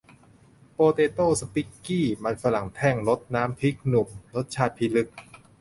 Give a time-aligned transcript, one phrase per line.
[0.73, 5.07] โปเทโต้ สปิคกี้ มันฝรั่งแท่ง รสน้ำพริกหนุ่ม รสชาติพิลึก